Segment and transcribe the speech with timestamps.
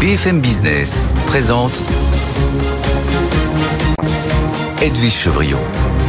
[0.00, 1.82] BFM Business présente
[4.80, 5.58] Edwige Chevriot,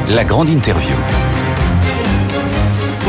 [0.08, 0.96] la grande interview.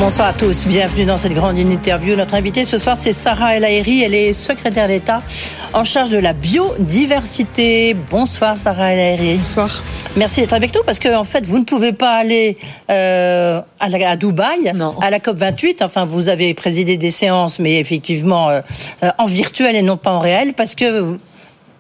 [0.02, 2.16] Bonsoir à tous, bienvenue dans cette grande interview.
[2.16, 4.02] Notre invitée ce soir, c'est Sarah El Haïry.
[4.02, 5.22] Elle est secrétaire d'État
[5.74, 7.94] en charge de la biodiversité.
[8.10, 9.36] Bonsoir Sarah El Haïry.
[9.36, 9.80] Bonsoir.
[10.16, 12.58] Merci d'être avec nous parce que en fait, vous ne pouvez pas aller
[12.90, 14.98] euh, à, la, à, Dubaï, non.
[15.00, 15.82] à la COP 28.
[15.82, 18.60] Enfin, vous avez présidé des séances, mais effectivement euh,
[19.04, 21.16] euh, en virtuel et non pas en réel, parce que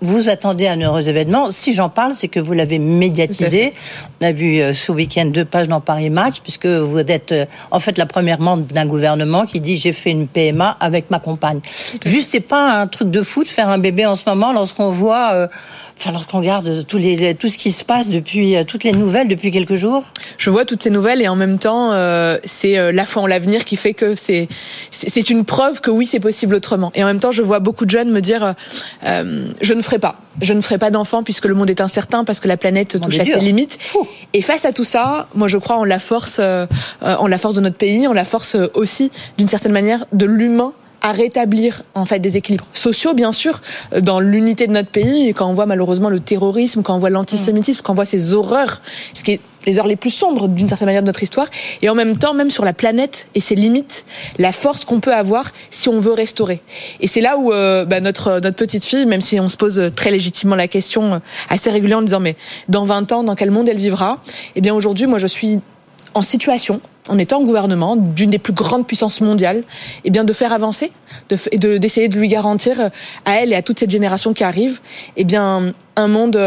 [0.02, 1.50] vous attendez un heureux événement.
[1.52, 3.72] Si j'en parle, c'est que vous l'avez médiatisé.
[4.20, 7.46] On a vu euh, ce week-end deux pages dans Paris Match, puisque vous êtes euh,
[7.70, 11.20] en fait la première membre d'un gouvernement qui dit j'ai fait une PMA avec ma
[11.20, 11.60] compagne.
[12.04, 14.90] Juste, c'est pas un truc de fou de faire un bébé en ce moment lorsqu'on
[14.90, 15.46] voit, euh,
[15.96, 19.52] enfin lorsqu'on regarde tous les, tout ce qui se passe depuis toutes les nouvelles depuis
[19.52, 20.02] quelques jours.
[20.36, 21.92] Je vois toutes ces nouvelles et en même temps,
[22.44, 24.48] c'est la foi en l'avenir qui fait que c'est
[24.90, 26.90] c'est une preuve que oui, c'est possible autrement.
[26.94, 28.54] Et en même temps, je vois beaucoup de jeunes me dire
[29.04, 30.16] je ne ferai pas.
[30.40, 33.18] Je ne ferai pas d'enfants puisque le monde est incertain, parce que la planète touche
[33.18, 33.76] à ses limites.
[33.80, 34.06] Fou.
[34.32, 36.66] Et face à tout ça, moi je crois en la force, euh,
[37.02, 40.72] en la force de notre pays, en la force aussi, d'une certaine manière, de l'humain
[41.02, 43.60] à rétablir en fait des équilibres sociaux bien sûr
[44.00, 47.10] dans l'unité de notre pays et quand on voit malheureusement le terrorisme quand on voit
[47.10, 48.80] l'antisémitisme quand on voit ces horreurs
[49.12, 51.48] ce qui est les heures les plus sombres d'une certaine manière de notre histoire.
[51.80, 54.04] Et en même temps même sur la planète et ses limites
[54.38, 56.62] la force qu'on peut avoir si on veut restaurer.
[57.00, 59.92] Et c'est là où euh, bah, notre notre petite fille même si on se pose
[59.94, 62.36] très légitimement la question assez régulièrement en disant mais
[62.68, 64.18] dans 20 ans dans quel monde elle vivra?
[64.56, 65.60] Eh bien aujourd'hui moi je suis
[66.14, 69.64] en situation en étant en gouvernement d'une des plus grandes puissances mondiales,
[70.04, 70.92] et bien de faire avancer,
[71.30, 72.90] de d'essayer de, lui garantir
[73.24, 74.80] à elle et à toute cette génération qui arrive,
[75.16, 76.38] et bien un monde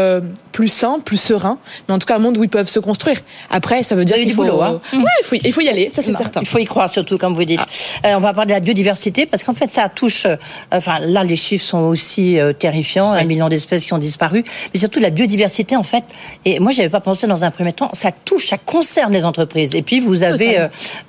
[0.52, 3.18] plus sain, plus serein, mais en tout cas un monde où ils peuvent se construire.
[3.50, 4.80] Après, ça veut dire qu'il faut, boulot, hein.
[4.94, 6.40] ouais, il faut, il faut y aller, ça c'est certain.
[6.40, 7.60] Il faut y croire surtout, comme vous dites.
[7.60, 8.08] Ah.
[8.08, 10.24] Euh, on va parler de la biodiversité parce qu'en fait, ça touche.
[10.24, 10.36] Euh,
[10.72, 13.20] enfin, là, les chiffres sont aussi euh, terrifiants, oui.
[13.20, 16.04] un million d'espèces qui ont disparu, mais surtout la biodiversité, en fait.
[16.44, 19.74] Et moi, j'avais pas pensé dans un premier temps, ça touche, ça concerne les entreprises.
[19.74, 20.68] Et puis, vous avez euh,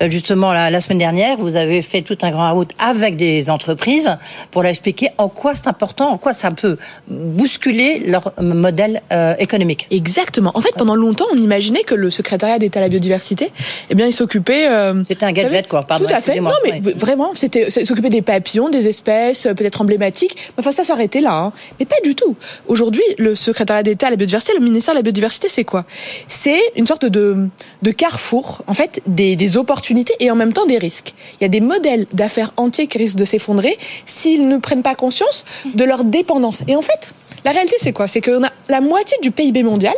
[0.09, 4.17] justement la, la, semaine dernière, vous avez fait tout un grand route avec des entreprises
[4.51, 6.77] pour leur expliquer en quoi c'est important, en quoi ça peut
[7.07, 9.87] bousculer leur modèle euh, économique.
[9.91, 10.51] Exactement.
[10.53, 13.51] En fait, pendant longtemps, on imaginait que le secrétariat d'État à la biodiversité,
[13.89, 14.67] eh bien, il s'occupait.
[14.67, 15.83] Euh, c'était un gadget, savez, quoi.
[15.83, 16.39] Pardon, tout à fait.
[16.39, 16.93] Non, mais ouais.
[16.95, 20.35] vraiment, c'était s'occuper des papillons, des espèces peut-être emblématiques.
[20.57, 21.33] Enfin, ça s'arrêtait là.
[21.33, 21.53] Hein.
[21.79, 22.35] Mais pas du tout.
[22.67, 25.85] Aujourd'hui, le secrétariat d'État à la biodiversité, le ministère de la biodiversité, c'est quoi?
[26.27, 27.47] C'est une sorte de,
[27.81, 31.13] de carrefour, en fait, des, des opportunités et en même temps des risques.
[31.39, 34.95] Il y a des modèles d'affaires entiers qui risquent de s'effondrer s'ils ne prennent pas
[34.95, 36.63] conscience de leur dépendance.
[36.67, 37.13] Et en fait,
[37.45, 38.07] la réalité, c'est quoi?
[38.07, 39.95] C'est qu'on a la moitié du PIB mondial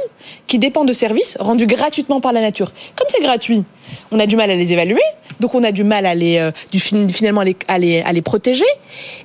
[0.47, 2.71] qui dépend de services rendus gratuitement par la nature.
[2.95, 3.63] Comme c'est gratuit,
[4.11, 5.01] on a du mal à les évaluer,
[5.39, 8.11] donc on a du mal à les, euh, du, finalement à les, à, les, à
[8.11, 8.65] les protéger.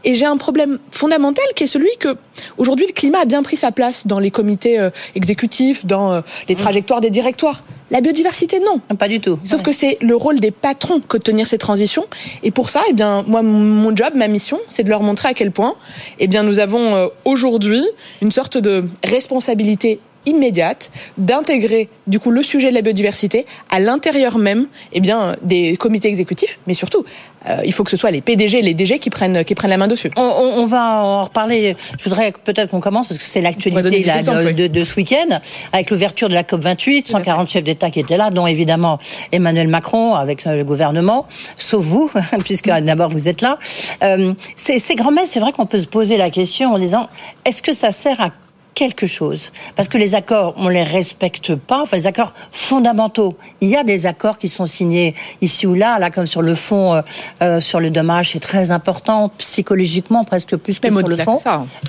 [0.05, 2.17] Et j'ai un problème fondamental qui est celui que
[2.57, 6.21] aujourd'hui le climat a bien pris sa place dans les comités euh, exécutifs, dans euh,
[6.49, 7.63] les trajectoires des directoires.
[7.91, 8.81] La biodiversité, non.
[8.97, 9.39] Pas du tout.
[9.45, 9.65] Sauf ouais.
[9.65, 12.07] que c'est le rôle des patrons que de tenir ces transitions.
[12.43, 15.35] Et pour ça, eh bien, moi, mon job, ma mission, c'est de leur montrer à
[15.35, 15.77] quel point,
[16.19, 17.85] eh bien, nous avons euh, aujourd'hui
[18.23, 24.39] une sorte de responsabilité immédiate d'intégrer du coup le sujet de la biodiversité à l'intérieur
[24.39, 27.05] même eh bien des comités exécutifs mais surtout
[27.49, 29.71] euh, il faut que ce soit les PDG et les DG qui prennent qui prennent
[29.71, 30.11] la main dessus.
[30.17, 31.77] On, on, on va en reparler.
[31.99, 35.39] Je voudrais peut-être qu'on commence parce que c'est l'actualité de, de, de, ce week-end
[35.73, 38.99] avec l'ouverture de la COP 28, 140 chefs d'État qui étaient là, dont évidemment
[39.33, 42.11] Emmanuel Macron avec le gouvernement, sauf vous
[42.45, 43.59] puisque d'abord vous êtes là.
[44.03, 47.09] Euh, ces, grands-messes, c'est vrai qu'on peut se poser la question en disant
[47.45, 48.31] est-ce que ça sert à
[48.75, 49.53] quelque chose.
[49.77, 53.37] Parce que les accords, on les respecte pas, enfin les accords fondamentaux.
[53.61, 56.55] Il y a des accords qui sont signés ici ou là, là comme sur le
[56.55, 57.03] fond, euh,
[57.43, 61.41] euh, sur le dommage, c'est très important, psychologiquement presque plus que mais sur le fond.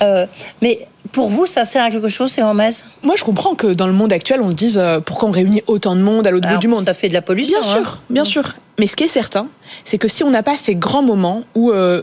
[0.01, 0.25] Euh,
[0.61, 3.87] mais pour vous, ça sert à quelque chose, c'est Hermès Moi, je comprends que dans
[3.87, 6.49] le monde actuel, on se dise euh, pourquoi on réunit autant de monde à l'autre
[6.49, 6.85] bout du monde.
[6.85, 7.59] Ça fait de la pollution.
[7.61, 7.99] Bien sûr, hein.
[8.09, 8.55] bien sûr.
[8.79, 9.47] Mais ce qui est certain,
[9.83, 12.01] c'est que si on n'a pas ces grands moments où euh,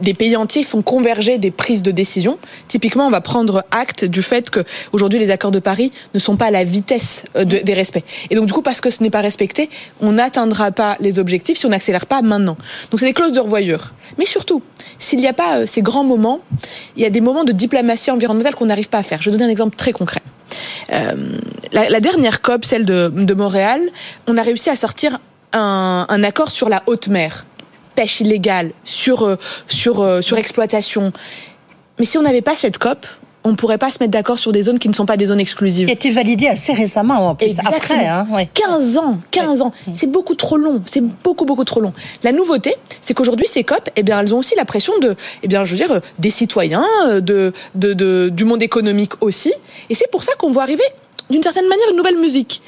[0.00, 2.38] des pays entiers font converger des prises de décision.
[2.68, 6.36] Typiquement, on va prendre acte du fait que aujourd'hui les accords de Paris ne sont
[6.36, 8.04] pas à la vitesse de, des respects.
[8.30, 9.68] Et donc du coup, parce que ce n'est pas respecté,
[10.00, 12.56] on n'atteindra pas les objectifs si on n'accélère pas maintenant.
[12.90, 13.92] Donc c'est des clauses de revoyure.
[14.16, 14.62] Mais surtout,
[14.98, 16.40] s'il n'y a pas euh, ces grands moments,
[16.96, 19.20] il y a des moments de diplomatie environnementale qu'on n'arrive pas à faire.
[19.20, 20.22] Je vais donner un exemple très concret.
[20.92, 21.38] Euh,
[21.72, 23.82] la, dernière COP, celle de, Montréal,
[24.26, 25.20] on a réussi à sortir
[25.52, 27.46] un accord sur la haute mer
[27.98, 29.36] pêche illégale, sur,
[29.66, 31.12] sur, sur exploitation.
[31.98, 33.06] Mais si on n'avait pas cette COP,
[33.42, 35.40] on pourrait pas se mettre d'accord sur des zones qui ne sont pas des zones
[35.40, 35.86] exclusives.
[35.86, 38.06] Qui a été validé assez récemment, en plus, après.
[38.06, 39.72] Hein, 15 ans, 15 ans.
[39.92, 40.82] C'est beaucoup trop long.
[40.86, 41.92] C'est beaucoup, beaucoup trop long.
[42.22, 45.48] La nouveauté, c'est qu'aujourd'hui, ces COP, eh bien, elles ont aussi la pression de, eh
[45.48, 46.86] bien, je veux dire, des citoyens,
[47.20, 49.52] de, de, de du monde économique aussi.
[49.90, 50.84] Et c'est pour ça qu'on voit arriver,
[51.30, 52.62] d'une certaine manière, une nouvelle musique.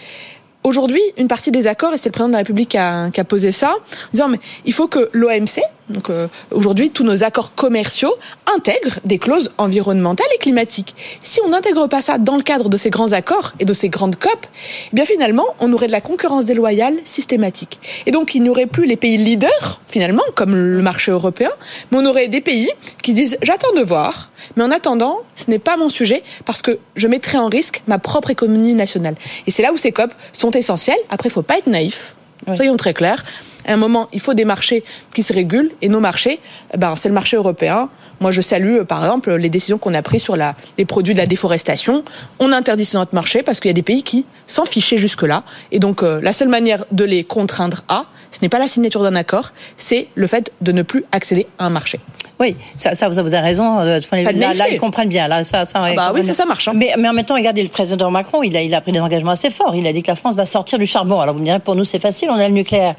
[0.62, 3.50] Aujourd'hui, une partie des accords, et c'est le président de la République qui a, posé
[3.50, 5.60] ça, en disant mais il faut que l'OMC,
[5.90, 8.14] donc euh, aujourd'hui, tous nos accords commerciaux
[8.54, 10.94] intègrent des clauses environnementales et climatiques.
[11.20, 13.88] Si on n'intègre pas ça dans le cadre de ces grands accords et de ces
[13.88, 14.46] grandes COP,
[14.92, 17.78] eh bien finalement, on aurait de la concurrence déloyale systématique.
[18.06, 21.50] Et donc, il n'y aurait plus les pays leaders, finalement, comme le marché européen,
[21.90, 22.70] mais on aurait des pays
[23.02, 26.78] qui disent j'attends de voir, mais en attendant, ce n'est pas mon sujet parce que
[26.94, 29.16] je mettrai en risque ma propre économie nationale.
[29.46, 30.98] Et c'est là où ces COP sont essentielles.
[31.10, 32.14] Après, il faut pas être naïf.
[32.56, 33.22] Soyons très clairs.
[33.66, 34.84] À un moment, il faut des marchés
[35.14, 36.40] qui se régulent et nos marchés,
[36.76, 37.88] ben, c'est le marché européen.
[38.20, 41.14] Moi, je salue, euh, par exemple, les décisions qu'on a prises sur la, les produits
[41.14, 42.04] de la déforestation.
[42.38, 45.42] On interdit sur notre marché parce qu'il y a des pays qui s'en fichaient jusque-là.
[45.72, 49.02] Et donc, euh, la seule manière de les contraindre à, ce n'est pas la signature
[49.02, 52.00] d'un accord, c'est le fait de ne plus accéder à un marché.
[52.40, 53.80] Oui, ça, ça vous avez raison.
[53.80, 55.28] Euh, là, là, ils comprennent bien.
[55.28, 56.68] Là, ça, ça, ah bah oui, ça, ça marche.
[56.68, 56.72] Hein.
[56.74, 59.00] Mais, mais en même temps, regardez, le président Macron, il a, il a pris des
[59.00, 59.74] engagements assez forts.
[59.74, 61.20] Il a dit que la France va sortir du charbon.
[61.20, 62.94] Alors vous me direz, pour nous, c'est facile, on a le nucléaire.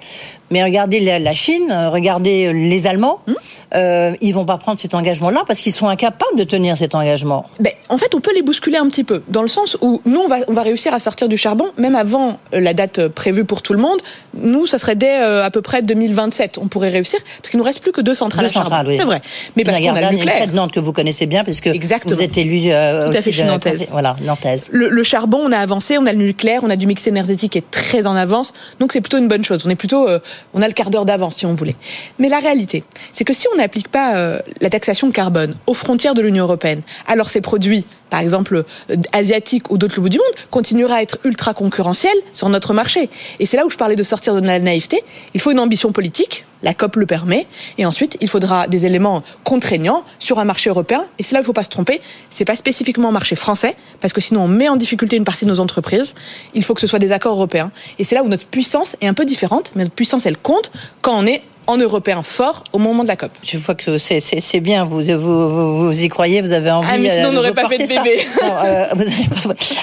[0.51, 3.33] Mais regardez la Chine, regardez les Allemands, hmm
[3.73, 7.45] euh, ils vont pas prendre cet engagement-là parce qu'ils sont incapables de tenir cet engagement.
[7.59, 10.19] Ben, en fait, on peut les bousculer un petit peu, dans le sens où nous,
[10.19, 13.09] on va, on va réussir à sortir du charbon, même avant euh, la date euh,
[13.09, 13.99] prévue pour tout le monde.
[14.33, 17.63] Nous, ça serait dès euh, à peu près 2027, on pourrait réussir, parce qu'il nous
[17.63, 18.75] reste plus que deux centrales à charbon.
[18.87, 18.97] Oui.
[18.97, 19.21] C'est vrai.
[19.55, 20.47] Mais parce qu'on a le nucléaire.
[20.47, 22.15] de Nantes que vous connaissez bien, parce que Exactement.
[22.15, 23.87] vous êtes élu euh, Tout à fait, suis nantaise.
[23.91, 24.69] Voilà, nantaise.
[24.71, 27.53] Le, le, charbon, on a avancé, on a le nucléaire, on a du mix énergétique
[27.53, 29.63] qui est très en avance, donc c'est plutôt une bonne chose.
[29.65, 30.07] On est plutôt,
[30.53, 31.75] on a le quart d'heure d'avance si on voulait.
[32.19, 36.21] Mais la réalité, c'est que si on n'applique pas la taxation carbone aux frontières de
[36.21, 40.95] l'Union européenne, alors ces produits, par exemple euh, asiatiques ou d'autres bout du monde, continuera
[40.95, 43.09] à être ultra concurrentiels sur notre marché.
[43.39, 45.03] Et c'est là où je parlais de sortir de la naïveté.
[45.33, 47.47] Il faut une ambition politique, la COP le permet,
[47.77, 51.05] et ensuite il faudra des éléments contraignants sur un marché européen.
[51.19, 52.01] Et c'est là où il ne faut pas se tromper.
[52.29, 55.45] C'est pas spécifiquement un marché français, parce que sinon on met en difficulté une partie
[55.45, 56.15] de nos entreprises.
[56.53, 57.71] Il faut que ce soit des accords européens.
[57.99, 60.71] Et c'est là où notre puissance est un peu différente, mais notre puissance elle compte
[61.01, 63.31] quand on est en européen fort au moment de la COP.
[63.43, 66.89] Je vois que c'est bien, vous, vous, vous, y croyez, vous avez envie.
[66.91, 68.19] Ah, mais sinon, on n'aurait pas fait de bébé.
[68.43, 68.85] euh,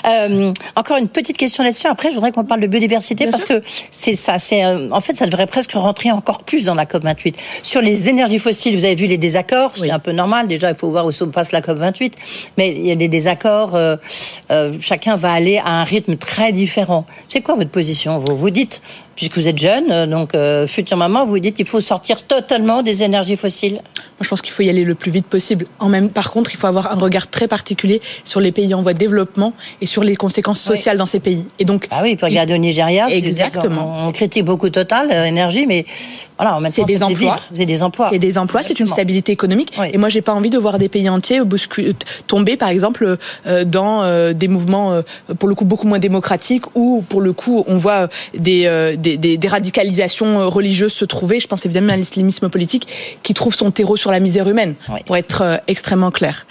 [0.03, 0.11] pas...
[0.11, 1.87] euh, encore une petite question là-dessus.
[1.87, 3.61] Après, je voudrais qu'on parle de biodiversité Bien parce sûr.
[3.61, 4.39] que c'est ça.
[4.39, 7.37] C'est euh, en fait, ça devrait presque rentrer encore plus dans la COP 28.
[7.63, 9.73] Sur les énergies fossiles, vous avez vu les désaccords.
[9.77, 9.83] Oui.
[9.85, 10.49] C'est un peu normal.
[10.49, 12.17] Déjà, il faut voir où se passe la COP 28.
[12.57, 13.75] Mais il y a des désaccords.
[13.75, 13.97] Euh,
[14.51, 17.07] euh, chacun va aller à un rythme très différent.
[17.29, 18.37] C'est quoi votre position Vous?
[18.37, 18.83] Vous dites
[19.19, 22.85] puisque vous êtes jeune, euh, donc euh, future maman, vous dites qu'il faut sortir totalement
[22.85, 23.81] des énergies fossiles
[24.19, 25.67] Moi, je pense qu'il faut y aller le plus vite possible.
[25.79, 28.83] En même, par contre, il faut avoir un regard très particulier sur les pays en
[28.83, 30.99] voie de développement et sur les conséquences sociales oui.
[30.99, 31.45] dans ces pays.
[31.59, 34.07] Et donc, ah oui, pour regarder au Nigeria, exactement.
[34.09, 35.87] On, critique beaucoup Total euh, énergie, mais
[36.37, 37.37] voilà, en même c'est des, emplois.
[37.55, 38.09] C'est des emplois.
[38.11, 38.63] C'est des emplois.
[38.63, 39.73] C'est une stabilité économique.
[39.79, 39.87] Oui.
[39.93, 41.41] Et moi, j'ai pas envie de voir des pays entiers
[42.27, 43.17] tomber, par exemple,
[43.47, 45.03] euh, dans euh, des mouvements euh,
[45.39, 48.69] pour le coup beaucoup moins démocratiques ou pour le coup on voit des,
[48.99, 51.41] des des, des, radicalisations religieuses se trouver.
[51.41, 52.89] Je pense évidemment à l'islamisme politique
[53.23, 55.01] qui trouve son terreau sur la misère humaine, oui.
[55.07, 56.47] pour être euh, extrêmement clair.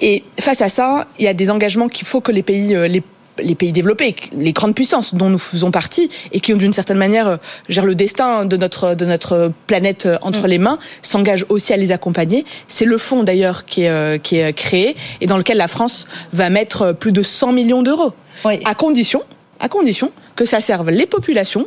[0.00, 2.88] Et face à ça, il y a des engagements qu'il faut que les pays, euh,
[2.88, 3.02] les
[3.42, 6.98] les pays développés, les grandes puissances dont nous faisons partie et qui ont d'une certaine
[6.98, 7.36] manière euh,
[7.70, 10.46] gèrent le destin de notre de notre planète entre mmh.
[10.46, 12.44] les mains, s'engagent aussi à les accompagner.
[12.68, 16.50] C'est le fonds d'ailleurs qui est qui est créé et dans lequel la France va
[16.50, 18.12] mettre plus de 100 millions d'euros,
[18.44, 18.60] oui.
[18.66, 19.22] à condition
[19.58, 21.66] à condition que ça serve les populations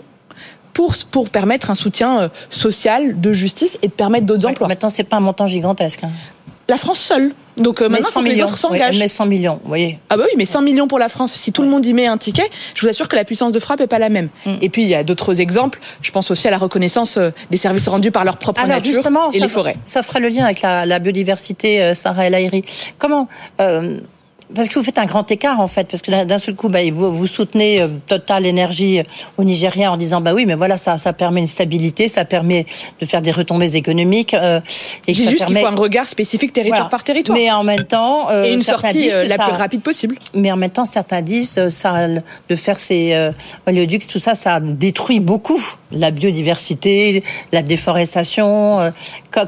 [0.74, 4.68] pour, pour permettre un soutien euh, social, de justice et de permettre d'autres ouais, emplois.
[4.68, 6.04] Maintenant, c'est pas un montant gigantesque.
[6.04, 6.12] Hein.
[6.70, 7.34] La France seule.
[7.58, 8.96] Donc euh, maintenant, 100 millions, les autres s'engagent.
[8.96, 10.00] Oui, mais 100 millions, vous voyez.
[10.10, 11.34] Ah bah oui, mais 100 millions pour la France.
[11.34, 13.60] Si tout le monde y met un ticket, je vous assure que la puissance de
[13.60, 14.30] frappe est pas la même.
[14.46, 14.56] Mm.
[14.62, 15.80] Et puis il y a d'autres exemples.
[16.02, 18.94] Je pense aussi à la reconnaissance euh, des services rendus par leur propre Alors, nature
[18.94, 19.76] justement, et ça, les forêts.
[19.86, 22.64] Ça fera le lien avec la, la biodiversité, euh, Sarah El Haïry.
[22.98, 23.28] Comment
[23.62, 24.00] euh,
[24.54, 26.80] parce que vous faites un grand écart en fait, parce que d'un seul coup, bah,
[26.92, 29.02] vous, vous soutenez euh, Total Énergie
[29.38, 32.66] au Nigeria en disant bah oui, mais voilà, ça, ça permet une stabilité, ça permet
[33.00, 34.34] de faire des retombées économiques.
[34.34, 34.60] Euh,
[35.08, 35.60] et juste permet...
[35.60, 36.90] qu'il faut un regard spécifique territoire voilà.
[36.90, 37.38] par territoire.
[37.38, 39.44] Mais en même temps, euh, et une sortie la ça...
[39.44, 40.16] plus rapide possible.
[40.34, 43.32] Mais en même temps, certains disent euh, ça de faire ces euh,
[43.68, 48.80] oléoducs, tout ça, ça détruit beaucoup la biodiversité, la déforestation.
[48.80, 48.92] Euh,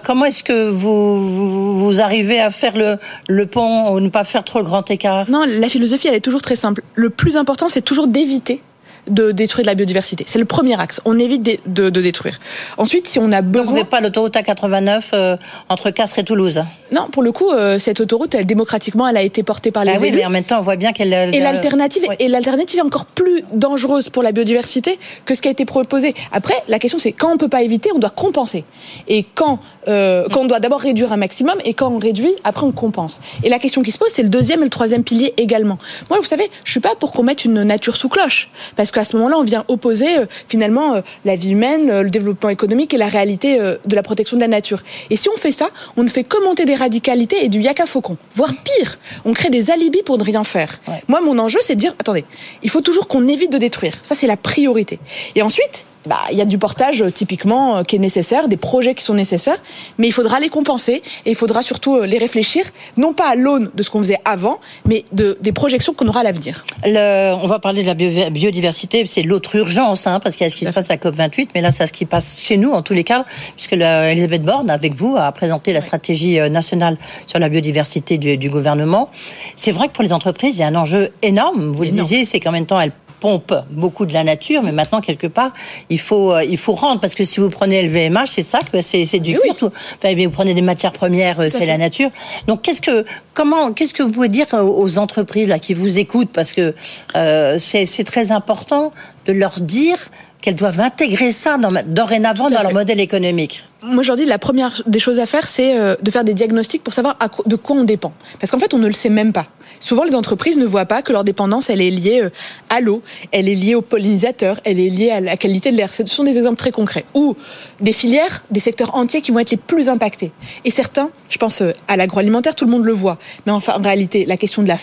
[0.04, 2.98] comment est-ce que vous, vous, vous arrivez à faire le,
[3.28, 4.85] le pont ou ne pas faire trop le grand
[5.30, 6.84] Non, la philosophie, elle est toujours très simple.
[6.96, 8.62] Le plus important, c'est toujours d'éviter
[9.08, 10.24] de détruire la biodiversité.
[10.28, 11.02] C'est le premier axe.
[11.06, 12.40] On évite de, détruire.
[12.78, 13.76] Ensuite, si on a besoin...
[13.76, 15.38] Donc, vous pas l'autoroute A89 euh,
[15.70, 19.22] entre Castres et Toulouse Non, pour le coup, euh, cette autoroute, elle, démocratiquement, elle a
[19.22, 21.14] été portée par les ah oui, mais en même temps, on voit bien qu'elle...
[21.34, 25.52] Et l'alternative et l'alternative est encore plus dangereuse pour la biodiversité que ce qui a
[25.52, 26.14] été proposé.
[26.32, 28.64] Après, la question, c'est quand on peut pas éviter, on doit compenser.
[29.08, 32.66] Et quand, euh, quand on doit d'abord réduire un maximum, et quand on réduit, après
[32.66, 33.22] on compense.
[33.44, 35.78] Et la question qui se pose, c'est le deuxième et le troisième pilier également.
[36.10, 39.04] Moi, vous savez, je suis pas pour qu'on mette une nature sous cloche, parce qu'à
[39.04, 42.94] ce moment-là, on vient opposer euh, finalement euh, la vie humaine, euh, le développement économique
[42.94, 44.82] et la réalité de la protection de la nature.
[45.10, 47.86] Et si on fait ça, on ne fait que monter des radicalités et du yaka
[47.86, 50.80] faucon, voire pire, on crée des alibis pour ne rien faire.
[51.08, 52.25] Moi, mon enjeu, c'est de dire, attendez,
[52.64, 53.98] il faut toujours qu'on évite de détruire.
[54.02, 55.00] Ça, c'est la priorité.
[55.36, 58.58] Et ensuite, bah, il y a du portage euh, typiquement euh, qui est nécessaire, des
[58.58, 59.58] projets qui sont nécessaires,
[59.98, 62.66] mais il faudra les compenser et il faudra surtout euh, les réfléchir,
[62.98, 66.20] non pas à l'aune de ce qu'on faisait avant, mais de, des projections qu'on aura
[66.22, 66.64] à l'avenir.
[66.84, 70.56] on va parler de la biodiversité, c'est l'autre urgence, hein, parce qu'il y a ce
[70.56, 72.94] qui se passe à COP28, mais là, c'est ce qui passe chez nous, en tous
[72.94, 76.98] les cas, puisque Elisabeth Borne, avec vous, a présenté la stratégie nationale
[77.28, 79.10] sur la biodiversité du, du gouvernement.
[79.56, 81.72] C'est vrai que pour les entreprises, il y a un enjeu énorme.
[81.72, 85.01] Vous le disiez, c'est qu'en même temps, elles pompe beaucoup de la nature, mais maintenant
[85.01, 85.51] quelque part
[85.89, 88.81] il faut euh, il faut rendre parce que si vous prenez LVMH, c'est ça que
[88.81, 89.55] c'est c'est du cuir.
[89.55, 89.72] Tout.
[89.98, 92.10] Enfin, vous prenez des matières premières, euh, c'est la nature.
[92.48, 96.31] Donc qu'est-ce que comment qu'est-ce que vous pouvez dire aux entreprises là qui vous écoutent?
[96.31, 96.74] Parce que
[97.15, 98.91] euh, c'est c'est très important
[99.25, 99.98] de leur dire
[100.41, 105.00] qu'elles doivent intégrer ça dans, dorénavant dans leur modèle économique moi, aujourd'hui, la première des
[105.00, 108.13] choses à faire, c'est euh, de faire des diagnostics pour savoir de quoi on dépend.
[108.39, 109.48] Parce qu'en fait, on ne le sait même pas.
[109.79, 112.29] Souvent, les entreprises ne voient pas que leur dépendance, elle est liée euh,
[112.70, 115.94] à l'eau, elle est liée aux pollinisateurs, elle est liée à la qualité de l'air.
[115.94, 117.05] Ce sont des exemples très concrets.
[117.13, 117.36] Ou
[117.82, 120.32] des filières, des secteurs entiers qui vont être les plus impactés.
[120.63, 123.20] Et certains, je pense euh, à l'agroalimentaire, tout le monde le voit.
[123.46, 124.77] Mais en réalité, la question de la,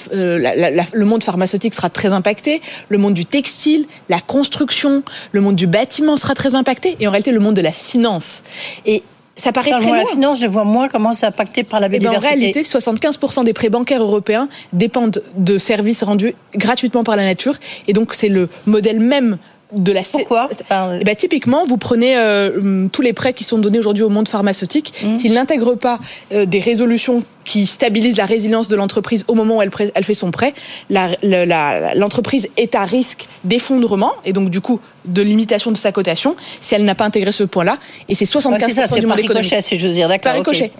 [0.93, 5.67] le monde pharmaceutique sera très impacté, le monde du textile, la construction, le monde du
[5.67, 8.43] bâtiment sera très impacté, et en réalité, le monde de la finance.
[8.87, 9.03] Et
[9.35, 9.97] ça paraît très loin.
[9.97, 12.27] la finance, je vois moins comment c'est impacté par la biodiversité.
[12.27, 17.17] Eh ben, en réalité, 75% des prêts bancaires européens dépendent de services rendus gratuitement par
[17.17, 17.55] la nature.
[17.89, 19.39] Et donc, c'est le modèle même
[19.73, 23.79] de la Pourquoi eh ben, Typiquement, vous prenez euh, tous les prêts qui sont donnés
[23.79, 24.93] aujourd'hui au monde pharmaceutique.
[25.03, 25.17] Mmh.
[25.17, 25.99] S'ils n'intègrent pas
[26.33, 30.15] euh, des résolutions qui stabilisent la résilience de l'entreprise au moment où elle, elle fait
[30.15, 30.55] son prêt,
[30.91, 36.77] l'entreprise est à risque d'effondrement et donc du coup de limitation de sa cotation si
[36.77, 37.79] elle n'a pas intégré ce point-là.
[38.09, 39.49] Et c'est 75% du monde économique.
[39.51, 40.35] C'est si dire, d'accord.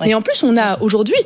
[0.05, 1.17] Et en plus, on a aujourd'hui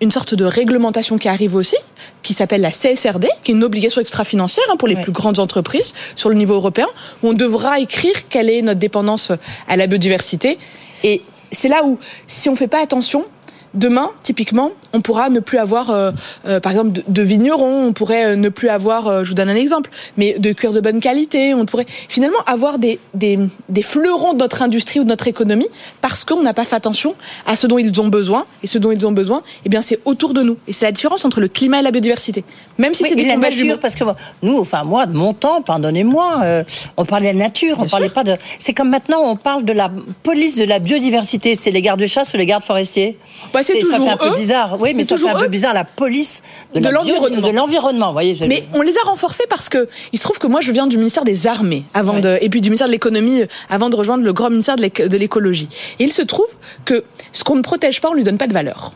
[0.00, 1.76] une sorte de réglementation qui arrive aussi,
[2.22, 5.94] qui s'appelle la CSRD, qui est une obligation extra-financière hein, pour les plus grandes entreprises
[6.16, 6.88] sur le niveau européen,
[7.22, 9.30] où on devra écrire quelle est notre dépendance
[9.68, 10.58] à la biodiversité.
[11.04, 13.24] Et c'est là où, si on ne fait pas attention,
[13.72, 16.10] Demain, typiquement, on pourra ne plus avoir, euh,
[16.44, 19.54] euh, par exemple, de, vignerons, on pourrait euh, ne plus avoir, je vous donne un
[19.54, 24.32] exemple, mais de cuir de bonne qualité, on pourrait finalement avoir des, des, des fleurons
[24.32, 25.68] de notre industrie ou de notre économie
[26.00, 27.14] parce qu'on n'a pas fait attention
[27.46, 28.44] à ce dont ils ont besoin.
[28.64, 30.58] Et ce dont ils ont besoin, eh bien, c'est autour de nous.
[30.66, 32.44] Et c'est la différence entre le climat et la biodiversité.
[32.76, 34.02] Même si c'est des la nature, parce que
[34.42, 36.64] nous, enfin moi, de mon temps, pardonnez-moi,
[36.96, 38.34] on parlait de nature, on parlait pas de.
[38.58, 39.90] C'est comme maintenant, on parle de la
[40.22, 41.54] police de la biodiversité.
[41.54, 43.18] C'est les gardes-chasse ou les gardes forestiers?
[43.52, 44.80] Bah, bah, c'est ça fait un peu bizarre.
[44.80, 46.42] Oui, mais ça fait un peu bizarre la police
[46.74, 48.12] de, l'environnement.
[48.12, 48.36] voyez.
[48.46, 50.96] Mais on les a renforcés parce que il se trouve que moi je viens du
[50.96, 54.32] ministère des Armées avant de et puis du ministère de l'économie avant de rejoindre le
[54.32, 55.68] grand ministère de l'écologie.
[55.98, 56.48] Et il se trouve
[56.84, 58.92] que ce qu'on ne protège pas, on lui donne pas de valeur.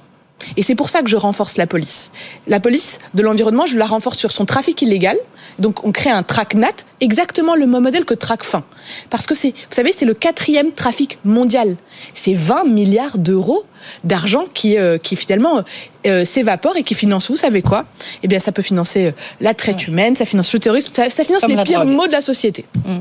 [0.56, 2.10] Et c'est pour ça que je renforce la police.
[2.46, 5.16] La police de l'environnement, je la renforce sur son trafic illégal.
[5.58, 8.64] Donc on crée un TRACNAT, exactement le même modèle que TRACFIN.
[9.10, 11.76] Parce que c'est, vous savez, c'est le quatrième trafic mondial.
[12.14, 13.64] C'est 20 milliards d'euros
[14.02, 15.62] d'argent qui, euh, qui finalement
[16.06, 17.84] euh, s'évapore et qui finance, vous savez quoi?
[18.22, 21.46] Eh bien, ça peut financer euh, la traite humaine, ça finance le terrorisme, ça, finance
[21.46, 22.64] les pires maux de la société.
[22.74, 23.00] Mmh.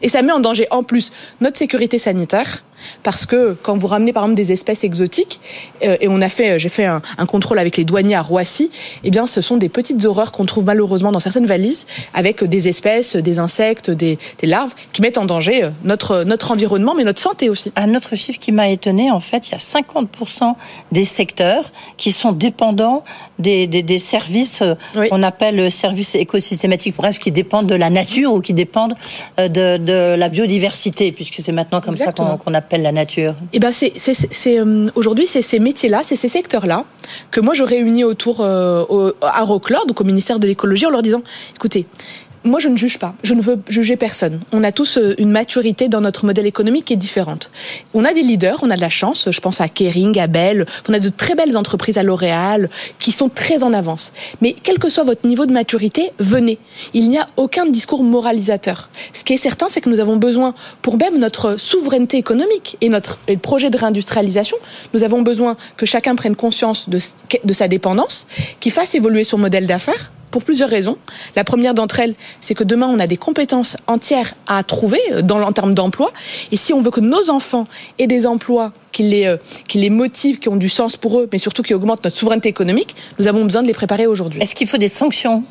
[0.00, 2.64] Et ça met en danger en plus notre sécurité sanitaire,
[3.02, 5.40] parce que quand vous ramenez par exemple des espèces exotiques,
[5.82, 8.70] euh, et on a fait, j'ai fait un, contrôle avec les douaniers à Roissy,
[9.04, 12.68] eh bien ce sont des petites horreurs qu'on trouve malheureusement dans certaines valises, avec des
[12.68, 17.20] espèces, des insectes, des, larves, qui mettent en danger euh, notre, notre environnement, mais notre
[17.20, 17.72] santé aussi.
[17.76, 20.54] Un autre chiffre qui m'a étonné, en fait, il y a 50%
[20.92, 23.04] des secteurs qui sont dépendants
[23.38, 28.40] des, des, services euh, qu'on appelle services écosystématiques, bref, qui dépendent de la nature ou
[28.40, 28.94] qui dépendent
[29.38, 33.70] de, de la biodiversité, puisque c'est maintenant comme ça qu'on appelle la nature Eh ben,
[33.72, 36.84] euh, aujourd'hui, c'est ces métiers-là, c'est ces secteurs-là
[37.30, 41.02] que moi je réunis autour euh, à Roclore, donc au ministère de l'écologie, en leur
[41.02, 41.22] disant,
[41.54, 41.86] écoutez,
[42.46, 43.14] moi, je ne juge pas.
[43.22, 44.40] Je ne veux juger personne.
[44.52, 47.50] On a tous euh, une maturité dans notre modèle économique qui est différente.
[47.92, 49.28] On a des leaders, on a de la chance.
[49.30, 50.66] Je pense à Kering, à Bell.
[50.88, 54.12] On a de très belles entreprises à L'Oréal qui sont très en avance.
[54.40, 56.58] Mais quel que soit votre niveau de maturité, venez.
[56.94, 58.90] Il n'y a aucun discours moralisateur.
[59.12, 62.88] Ce qui est certain, c'est que nous avons besoin, pour même notre souveraineté économique et
[62.88, 64.56] notre projet de réindustrialisation,
[64.94, 66.98] nous avons besoin que chacun prenne conscience de,
[67.44, 68.26] de sa dépendance,
[68.60, 70.98] qu'il fasse évoluer son modèle d'affaires pour plusieurs raisons.
[71.34, 75.22] La première d'entre elles, c'est que demain, on a des compétences entières à trouver euh,
[75.22, 76.12] dans, en termes d'emploi.
[76.52, 77.66] Et si on veut que nos enfants
[77.98, 81.28] aient des emplois qui les, euh, qui les motivent, qui ont du sens pour eux,
[81.32, 84.42] mais surtout qui augmentent notre souveraineté économique, nous avons besoin de les préparer aujourd'hui.
[84.42, 85.42] Est-ce qu'il faut des sanctions?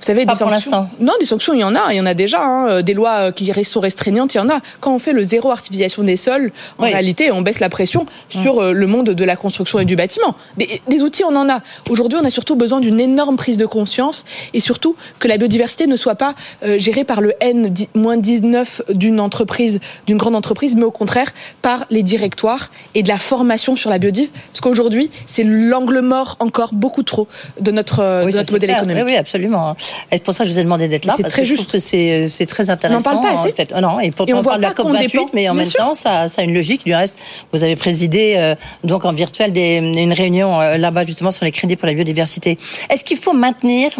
[0.00, 0.88] Vous savez, des sanctions.
[0.98, 2.42] Non, des sanctions, il y en a, il y en a déjà.
[2.42, 2.68] Hein.
[2.70, 4.60] Euh, des lois euh, qui sont restreignantes, il y en a.
[4.80, 8.60] Quand on fait le zéro artificialisation des sols, en réalité, on baisse la pression sur
[8.60, 10.36] euh, le monde de la construction et du bâtiment.
[10.56, 11.60] Des, des outils, on en a.
[11.90, 15.86] Aujourd'hui, on a surtout besoin d'une énorme prise de conscience et surtout que la biodiversité
[15.86, 21.28] ne soit pas gérée par le N-19 d'une entreprise, d'une grande entreprise, mais au contraire
[21.60, 24.30] par les directoires et de la formation sur la biodive.
[24.48, 27.28] Parce qu'aujourd'hui, c'est l'angle mort encore beaucoup trop
[27.60, 29.04] de notre, de notre modèle économique.
[29.04, 29.76] Oui, oui, absolument.
[30.10, 31.14] Et c'est pour ça que je vous ai demandé d'être là.
[31.16, 31.78] C'est très juste.
[31.78, 33.10] C'est c'est très intéressant.
[33.10, 33.52] On n'en parle pas assez.
[33.52, 33.72] En fait.
[33.76, 36.28] Oh non, et pourtant on, parle de la COP 28, mais en même temps, ça,
[36.28, 36.84] ça a une logique.
[36.84, 37.18] Du reste,
[37.52, 38.54] vous avez présidé euh,
[38.84, 42.58] donc en virtuel des, une réunion euh, là-bas justement sur les crédits pour la biodiversité.
[42.88, 43.90] Est-ce qu'il faut maintenir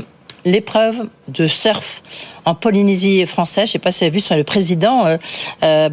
[0.44, 2.02] l'épreuve de surf
[2.50, 3.66] en Polynésie française.
[3.66, 5.16] Je sais pas si vous avez vu, le président euh,
[5.62, 5.88] euh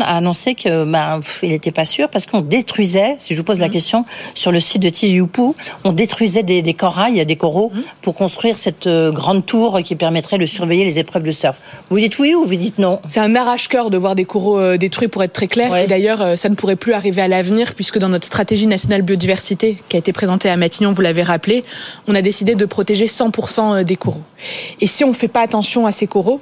[0.00, 3.58] a annoncé que ben, il n'était pas sûr parce qu'on détruisait, si je vous pose
[3.58, 3.72] la mm.
[3.72, 5.52] question, sur le site de Tiyupu,
[5.84, 7.80] on détruisait des, des corails, des coraux, mm.
[8.02, 11.60] pour construire cette euh, grande tour qui permettrait de surveiller les épreuves de surf.
[11.90, 13.00] Vous dites oui ou vous dites non?
[13.08, 15.74] C'est un arrache-cœur de voir des coraux euh, détruits, pour être très clair.
[15.76, 19.78] Et d'ailleurs, ça ne pourrait plus arriver à l'avenir, puisque dans notre stratégie nationale biodiversité,
[19.88, 21.62] qui a été présentée à Matignon, vous l'avez rappelé,
[22.06, 24.22] on a décidé de protéger 100% des coraux.
[24.80, 25.92] Et si on ne fait pas attention à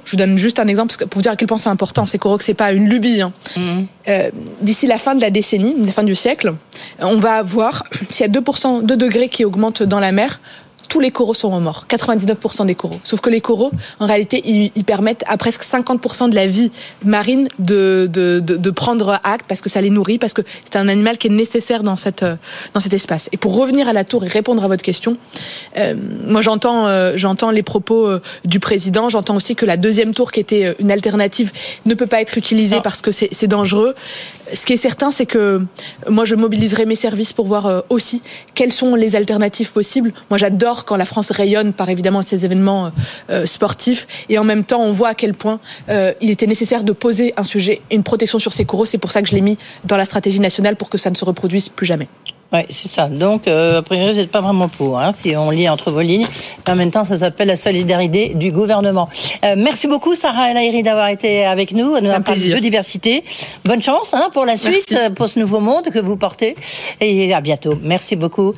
[0.05, 2.05] je vous donne juste un exemple pour vous dire à quel point c'est important.
[2.19, 3.21] Coraux, que c'est pas une lubie.
[3.21, 3.33] Hein.
[3.55, 3.85] Mm-hmm.
[4.09, 4.29] Euh,
[4.61, 6.53] d'ici la fin de la décennie, la fin du siècle,
[6.99, 10.39] on va avoir, s'il y a 2%, 2 degrés qui augmentent dans la mer,
[10.87, 12.99] tous les coraux sont morts, 99% des coraux.
[13.03, 16.71] Sauf que les coraux, en réalité, ils, permettent à presque 50% de la vie
[17.03, 20.77] marine de, de, de, de, prendre acte parce que ça les nourrit, parce que c'est
[20.77, 22.25] un animal qui est nécessaire dans, cette,
[22.73, 23.29] dans cet espace.
[23.31, 25.17] Et pour revenir à la tour et répondre à votre question,
[25.77, 30.13] euh, moi j'entends euh, j'entends les propos euh, du président, j'entends aussi que la deuxième
[30.13, 31.51] tour qui était une alternative
[31.85, 33.95] ne peut pas être utilisée parce que c'est dangereux.
[34.53, 35.61] Ce qui est certain, c'est que
[36.09, 38.21] moi je mobiliserai mes services pour voir aussi
[38.53, 40.13] quelles sont les alternatives possibles.
[40.29, 42.91] Moi j'adore quand la France rayonne par évidemment ces événements
[43.29, 44.07] euh, sportifs.
[44.29, 47.33] Et en même temps, on voit à quel point euh, il était nécessaire de poser
[47.37, 48.85] un sujet, une protection sur ces coraux.
[48.85, 51.15] C'est pour ça que je l'ai mis dans la stratégie nationale pour que ça ne
[51.15, 52.07] se reproduise plus jamais.
[52.53, 53.07] Oui, c'est ça.
[53.07, 56.01] Donc, euh, a priori, vous n'êtes pas vraiment pour, hein, si on lit entre vos
[56.01, 56.25] lignes.
[56.69, 59.09] En même temps, ça s'appelle la solidarité du gouvernement.
[59.43, 61.99] Euh, merci beaucoup, Sarah El Aïri, d'avoir été avec nous.
[61.99, 63.25] Nous avons parlé de biodiversité.
[63.65, 66.55] Bonne chance hein, pour la Suisse, pour ce nouveau monde que vous portez.
[67.01, 67.73] Et à bientôt.
[67.83, 68.53] Merci beaucoup.